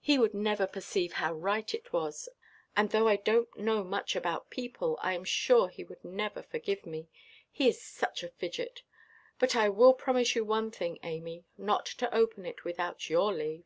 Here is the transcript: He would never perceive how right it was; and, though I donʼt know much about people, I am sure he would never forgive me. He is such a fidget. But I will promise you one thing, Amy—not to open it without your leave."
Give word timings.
He 0.00 0.18
would 0.18 0.34
never 0.34 0.66
perceive 0.66 1.12
how 1.12 1.34
right 1.34 1.72
it 1.72 1.92
was; 1.92 2.28
and, 2.76 2.90
though 2.90 3.06
I 3.06 3.16
donʼt 3.16 3.56
know 3.58 3.84
much 3.84 4.16
about 4.16 4.50
people, 4.50 4.98
I 5.00 5.14
am 5.14 5.22
sure 5.22 5.68
he 5.68 5.84
would 5.84 6.04
never 6.04 6.42
forgive 6.42 6.84
me. 6.86 7.08
He 7.52 7.68
is 7.68 7.80
such 7.80 8.24
a 8.24 8.28
fidget. 8.28 8.82
But 9.38 9.54
I 9.54 9.68
will 9.68 9.94
promise 9.94 10.34
you 10.34 10.44
one 10.44 10.72
thing, 10.72 10.98
Amy—not 11.04 11.86
to 12.02 12.12
open 12.12 12.44
it 12.46 12.64
without 12.64 13.08
your 13.08 13.32
leave." 13.32 13.62